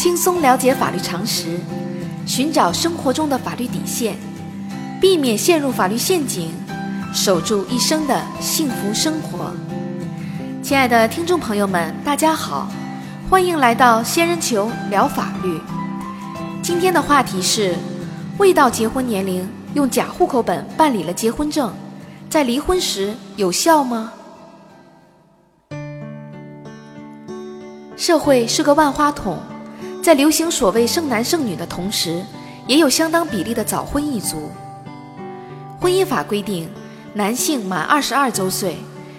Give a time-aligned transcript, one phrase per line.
[0.00, 1.60] 轻松了解法律常识，
[2.24, 4.16] 寻找生活中的法律底线，
[4.98, 6.50] 避免陷入法律陷阱，
[7.12, 9.52] 守住一生的幸福生活。
[10.62, 12.66] 亲爱的听众朋友们，大家好，
[13.28, 15.60] 欢迎来到仙人球聊法律。
[16.62, 17.76] 今天的话题是：
[18.38, 21.70] 未到结婚年龄用假户口本办理了结婚证，
[22.30, 24.10] 在离婚时有效吗？
[27.98, 29.38] 社会是个万花筒，
[30.02, 32.24] 在流行所谓剩男剩女的同时，
[32.66, 34.50] 也有相当比例的早婚一族。
[35.78, 36.68] 婚姻法规定，
[37.12, 38.76] 男性满二十二周岁，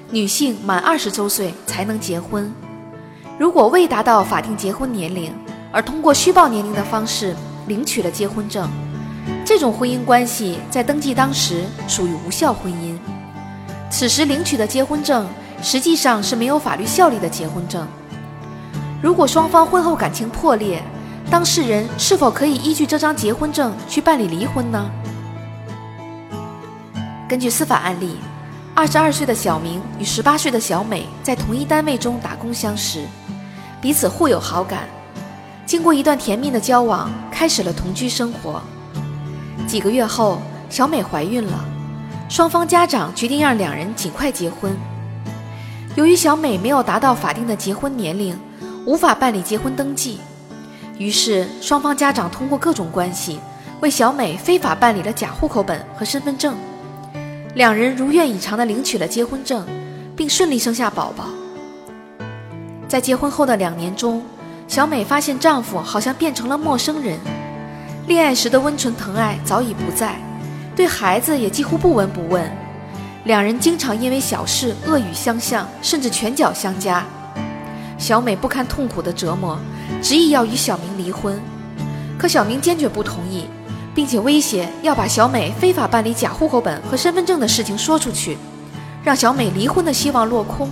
[0.09, 2.52] 女性满二十周岁才能结婚。
[3.38, 5.31] 如果未达到法定结婚年龄，
[5.72, 7.36] 而通过虚报年龄的方式
[7.67, 8.67] 领取了结婚证，
[9.45, 12.98] 这种婚姻关系在登记当时属于无效婚姻。
[13.91, 15.27] 此时领取的结婚证
[15.61, 17.88] 实际上是没有法律效力的结婚证。
[19.02, 20.84] 如果双方婚后感情破裂，
[21.31, 24.92] 当事人是否可以依据这张结婚证去办理离婚呢？
[27.28, 28.17] 根据司法案例，
[28.75, 33.03] 二十二岁的小明与十八岁的小美在同一单位中打工相识，
[33.81, 34.81] 彼此互有好感。
[35.66, 38.62] 经过一段甜蜜的交往，开始了同居生活。
[39.66, 41.66] 几个月后，小美怀孕了，
[42.30, 44.75] 双方家长决定让两人尽快结婚。
[45.95, 48.38] 由于小美没有达到法定的结婚年龄，
[48.86, 50.20] 无法办理结婚登记，
[50.98, 53.40] 于是双方家长通过各种关系
[53.80, 56.56] 为小美非法办理了假户口本和身份证。
[57.54, 59.66] 两人如愿以偿地领取了结婚证，
[60.16, 61.26] 并顺利生下宝宝。
[62.88, 64.24] 在结婚后的两年中，
[64.68, 67.20] 小美发现丈夫好像变成了陌生人，
[68.08, 70.16] 恋爱时的温存疼爱早已不在，
[70.76, 72.50] 对孩子也几乎不闻不问。
[73.26, 77.06] 两人经常因为小事恶语相向，甚至拳脚相加。
[78.02, 79.59] 小美不堪痛苦的折磨，
[80.02, 81.39] 执意要与小明离婚，
[82.17, 83.45] 可小明坚决不同意，
[83.94, 88.40] 并且威胁要把小美非法办理假户口本和身份证的事情说出去，
[89.03, 90.67] 让小美离婚的希望落空。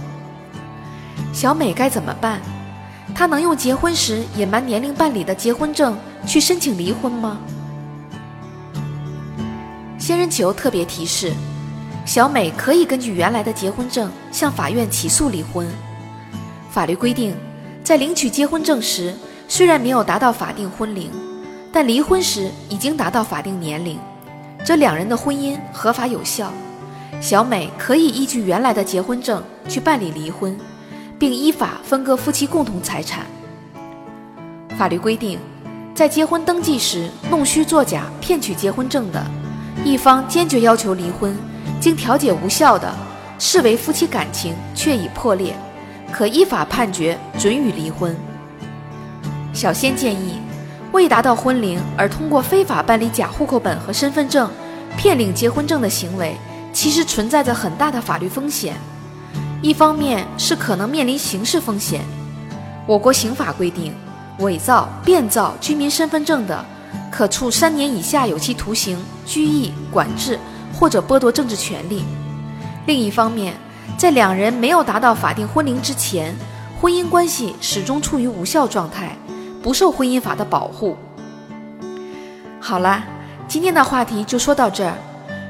[1.32, 2.42] 小美该怎么办？
[3.14, 5.96] 她能用结婚时隐瞒年龄办理的结婚证
[6.26, 7.38] 去申请离婚吗？
[10.00, 11.32] 仙人球特别提示：
[12.08, 15.68] 小美可以根据原来的结婚证向法院起诉离婚。
[16.70, 17.36] 法律规定，
[17.84, 19.14] 在领取结婚证时，
[19.48, 21.10] 虽然没有达到法定婚龄，
[21.74, 23.98] 但离婚时已经达到法定年龄，
[24.64, 26.54] 这两人的婚姻合法有效。
[27.20, 30.56] 小美可以依据原来的结婚证去办理离婚，
[31.18, 33.26] 并依法分割夫妻共同财产。
[34.78, 35.40] 法律规定，
[35.96, 39.22] 在结婚登记时弄虚作假骗取结婚证的，
[39.84, 41.36] 一方坚决要求离婚，
[41.82, 42.94] 经调解无效的，
[43.40, 45.56] 视为夫妻感情确已破裂。
[46.12, 48.16] 可依法判决准予离婚。
[49.54, 50.40] 小仙建议，
[50.92, 54.50] 未达到婚龄而通过非法办理假户口本和身份证
[54.98, 56.36] 骗领结婚证的行为，
[56.74, 58.76] 其实存在着很大的法律风险。
[59.62, 62.02] 一方面是可能面临刑事风险，
[62.88, 63.94] 我国刑法规定，
[64.40, 66.66] 伪造、变造居民身份证的，
[67.12, 70.40] 可处三年以下有期徒刑、拘役、管制
[70.74, 72.04] 或者剥夺政治权利。
[72.86, 73.54] 另一方面，
[73.98, 76.34] 在两人没有达到法定婚龄之前，
[76.80, 79.16] 婚姻关系始终处于无效状态，
[79.62, 80.96] 不受婚姻法的保护。
[82.60, 83.04] 好啦，
[83.48, 84.94] 今天的话题就说到这儿。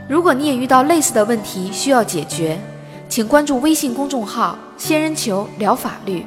[0.07, 2.59] 如果你也遇到类似的问题需要解决，
[3.07, 6.25] 请关注微信公众号“仙人球聊法律”。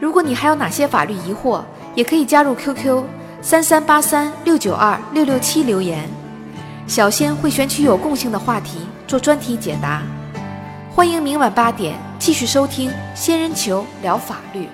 [0.00, 1.60] 如果你还有哪些法律疑惑，
[1.94, 3.04] 也可以加入 QQ
[3.42, 6.08] 三三八三六九二六六七留言，
[6.86, 10.02] 小仙会选取有共性的话题做专题解答。
[10.96, 14.66] 欢迎明晚八点继续收听《仙人球聊法律》。